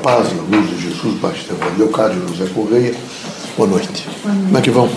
[0.00, 2.94] paz e a luz de Jesus baixe sobre Leocádio José Correia.
[3.56, 4.06] Boa noite.
[4.22, 4.88] Como é que vão?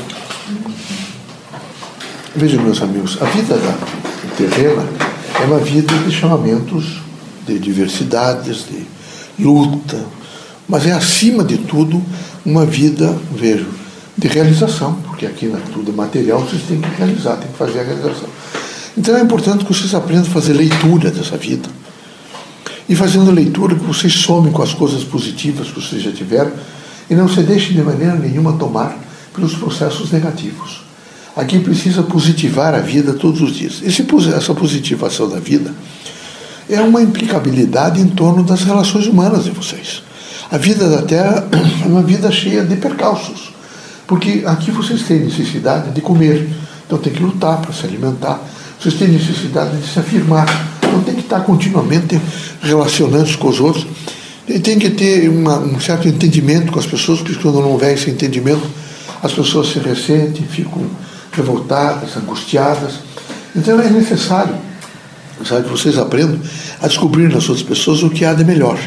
[2.36, 3.76] Vejam, meus amigos, a vida da
[4.38, 4.88] terrena
[5.42, 7.02] é uma vida de chamamentos,
[7.46, 8.86] de diversidades, de
[9.38, 10.04] luta,
[10.68, 12.02] mas é acima de tudo
[12.46, 13.68] uma vida, vejo,
[14.18, 17.82] de realização, porque aqui na tudo é material, vocês têm que realizar, têm que fazer
[17.82, 18.30] a realização.
[18.98, 21.68] Então é importante que vocês aprendam a fazer leitura dessa vida.
[22.88, 26.52] E fazendo a leitura, que vocês somem com as coisas positivas que vocês já tiveram
[27.10, 28.98] e não se deixem de maneira nenhuma tomar
[29.34, 30.84] pelos processos negativos.
[31.36, 33.82] Aqui precisa positivar a vida todos os dias.
[33.84, 35.74] Esse, essa positivação da vida
[36.70, 40.04] é uma implicabilidade em torno das relações humanas de vocês.
[40.52, 41.48] A vida da Terra
[41.84, 43.52] é uma vida cheia de percalços,
[44.06, 46.48] porque aqui vocês têm necessidade de comer,
[46.86, 48.40] então tem que lutar para se alimentar,
[48.80, 50.46] vocês têm necessidade de se afirmar,
[50.94, 52.22] então tem que estar continuamente
[52.62, 53.88] relacionando-se com os outros,
[54.48, 57.94] e tem que ter uma, um certo entendimento com as pessoas, porque quando não houver
[57.94, 58.64] esse entendimento,
[59.22, 60.86] as pessoas se ressentem, ficam
[61.32, 63.00] revoltadas, angustiadas.
[63.56, 64.56] Então é necessário
[65.46, 66.40] sabe, que vocês aprendam
[66.82, 68.78] a descobrir nas outras pessoas o que há de melhor.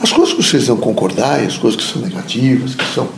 [0.00, 3.08] As coisas que vocês não concordar, as coisas que são negativas, que são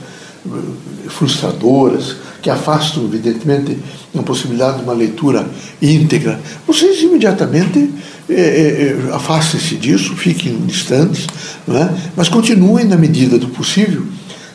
[1.09, 3.79] frustradoras, que afastam, evidentemente,
[4.17, 5.49] a possibilidade de uma leitura
[5.83, 7.91] íntegra, vocês imediatamente
[8.29, 11.27] é, é, afastem-se disso, fiquem distantes,
[11.69, 12.11] é?
[12.17, 14.05] mas continuem, na medida do possível,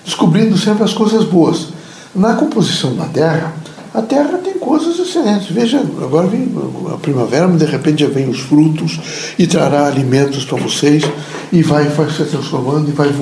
[0.06, 1.68] descobrindo sempre as coisas boas.
[2.16, 3.54] Na composição da Terra,
[3.94, 5.50] a terra tem coisas excelentes.
[5.52, 6.52] Veja, agora vem
[6.92, 9.00] a primavera, mas de repente já vem os frutos
[9.38, 11.04] e trará alimentos para vocês
[11.52, 13.14] e vai, vai se transformando e vai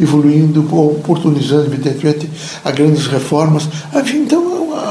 [0.00, 2.30] evoluindo, oportunizando, evidentemente,
[2.64, 3.68] a grandes reformas.
[4.14, 4.42] Então,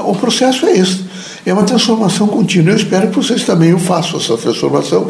[0.06, 1.06] o processo é esse.
[1.46, 2.74] É uma transformação contínua.
[2.74, 5.10] Eu espero que vocês também o façam, essa transformação.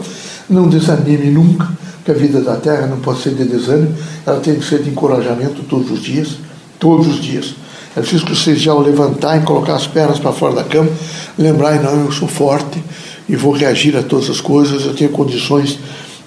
[0.50, 4.56] Não desanime nunca, porque a vida da Terra não pode ser de desânimo, ela tem
[4.56, 6.38] que ser de encorajamento todos os dias,
[6.80, 7.56] todos os dias.
[7.96, 10.90] É preciso que vocês já ao levantar e colocar as pernas para fora da cama,
[11.38, 12.82] lembrar, não, eu sou forte
[13.28, 15.78] e vou reagir a todas as coisas, eu tenho condições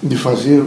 [0.01, 0.63] de fazer,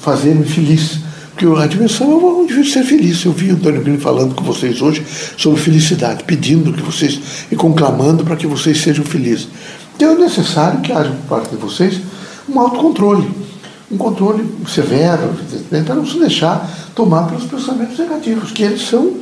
[0.00, 0.98] fazer-me feliz.
[1.36, 3.24] Porque a dimensão eu devia ser feliz.
[3.24, 5.06] Eu vi o Antônio Grilo falando com vocês hoje
[5.36, 7.18] sobre felicidade, pedindo que vocês
[7.50, 9.48] e conclamando para que vocês sejam felizes.
[9.96, 12.00] Então é necessário que haja por parte de vocês
[12.48, 13.30] um autocontrole,
[13.90, 15.30] um controle severo,
[15.86, 19.14] para não se deixar tomar pelos pensamentos negativos, que eles são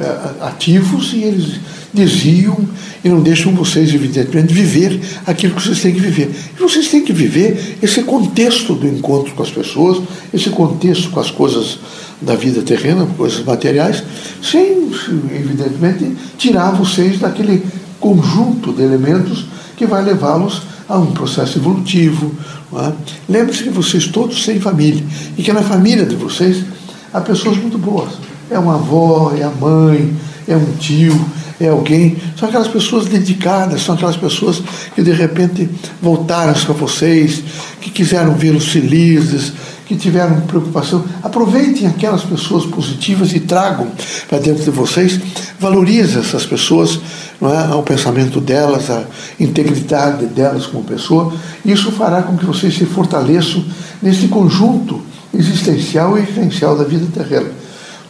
[0.00, 1.60] é, ativos e eles
[1.94, 2.58] desviam
[3.04, 6.34] e não deixam vocês, evidentemente, viver aquilo que vocês têm que viver.
[6.58, 11.20] E vocês têm que viver esse contexto do encontro com as pessoas, esse contexto com
[11.20, 11.78] as coisas
[12.20, 14.02] da vida terrena, coisas materiais,
[14.42, 14.90] sem,
[15.34, 17.62] evidentemente, tirar vocês daquele
[18.00, 22.32] conjunto de elementos que vai levá-los a um processo evolutivo.
[22.74, 22.92] É?
[23.28, 25.02] Lembre-se que vocês todos têm família
[25.38, 26.64] e que na família de vocês
[27.12, 28.12] há pessoas muito boas
[28.54, 30.14] é uma avó, é a mãe,
[30.46, 31.18] é um tio,
[31.60, 32.16] é alguém.
[32.38, 34.62] São aquelas pessoas dedicadas, são aquelas pessoas
[34.94, 35.68] que de repente
[36.00, 37.42] voltaram para vocês,
[37.80, 39.52] que quiseram vê-los felizes,
[39.86, 41.04] que tiveram preocupação.
[41.22, 43.88] Aproveitem aquelas pessoas positivas e tragam
[44.28, 45.20] para dentro de vocês.
[45.58, 47.00] Valorize essas pessoas,
[47.40, 47.74] não é?
[47.74, 49.04] o pensamento delas, a
[49.38, 51.32] integridade delas como pessoa.
[51.64, 53.64] Isso fará com que vocês se fortaleçam
[54.00, 57.63] nesse conjunto existencial e existencial da vida terrena.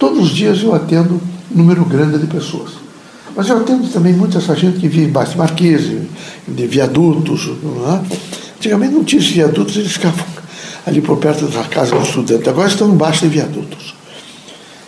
[0.05, 1.15] Todos os dias eu atendo
[1.51, 2.73] um número grande de pessoas.
[3.35, 6.03] Mas eu atendo também muita essa gente que vive embaixo de marquise,
[6.47, 7.51] de viadutos.
[7.63, 8.03] Não é?
[8.59, 10.23] Antigamente não tinha esses viadutos, eles ficavam
[10.87, 12.47] ali por perto da casa do estudante.
[12.47, 13.95] Agora estão embaixo de viadutos.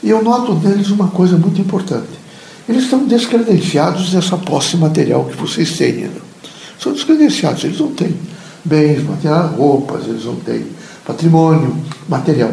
[0.02, 2.10] E eu noto neles uma coisa muito importante.
[2.68, 5.94] Eles estão descredenciados dessa posse material que vocês têm.
[5.94, 6.10] Né?
[6.78, 8.14] São descredenciados, eles não têm
[8.62, 10.66] bens materiais, roupas, eles não têm
[11.06, 11.74] patrimônio
[12.06, 12.52] material.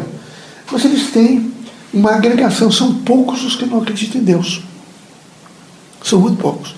[0.72, 1.52] Mas eles têm
[1.94, 2.70] uma agregação.
[2.70, 4.60] São poucos os que não acreditam em Deus.
[6.02, 6.74] São muito poucos.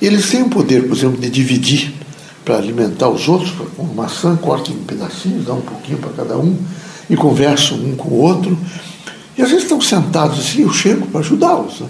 [0.00, 1.92] Eles têm o poder, por exemplo, de dividir
[2.44, 6.56] para alimentar os outros, uma maçã, cortam em pedacinhos, dá um pouquinho para cada um
[7.08, 8.56] e conversam um com o outro.
[9.36, 11.80] E às vezes estão sentados assim, eu chego para ajudá-los.
[11.80, 11.88] Né?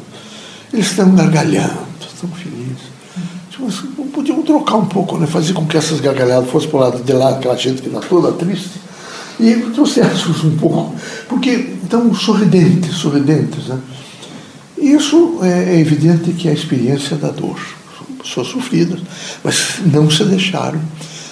[0.73, 2.90] Eles estão gargalhando, estão felizes.
[3.50, 5.26] Tipo, assim, podiam trocar um pouco, né?
[5.26, 8.00] fazer com que essas gargalhadas fossem para o lado de lá, aquela gente que está
[8.00, 8.89] toda triste
[9.40, 10.94] e trouxemos um pouco,
[11.28, 11.50] porque
[11.82, 13.66] estão sorridentes, sorridentes.
[13.66, 13.78] Né?
[14.78, 17.58] Isso é, é evidente que é a experiência da dor.
[17.96, 19.00] São pessoas sofridas,
[19.42, 20.81] mas não se deixaram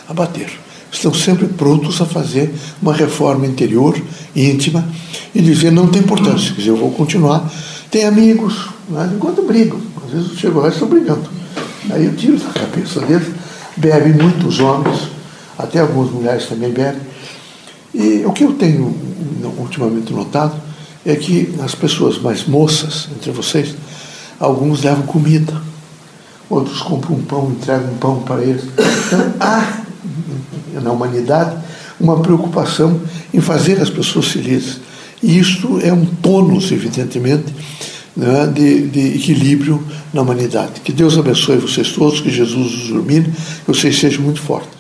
[0.09, 0.51] abater.
[0.91, 4.01] Estão sempre prontos a fazer uma reforma interior,
[4.35, 4.87] íntima,
[5.35, 7.51] e dizer não tem importância, quer dizer, eu vou continuar.
[7.91, 9.11] Tem amigos, né?
[9.15, 11.29] enquanto brigam, às vezes eu chego lá e estão brigando.
[11.91, 13.29] Aí eu tiro da cabeça deles,
[13.77, 15.09] bebem muitos homens,
[15.59, 17.01] até algumas mulheres também bebem,
[17.95, 18.95] e o que eu tenho
[19.59, 20.55] ultimamente notado
[21.05, 23.75] é que as pessoas mais moças entre vocês,
[24.39, 25.55] alguns levam comida,
[26.51, 28.65] outros compram um pão, entregam um pão para eles.
[29.07, 31.57] Então há na humanidade
[32.01, 33.01] uma preocupação
[33.33, 34.81] em fazer as pessoas felizes.
[35.23, 37.53] E isto é um tônus, evidentemente,
[38.17, 39.83] né, de, de, equilíbrio
[40.13, 40.81] na humanidade.
[40.81, 44.78] Que Deus abençoe vocês todos, que Jesus os ilumine, que vocês sejam muito fortes.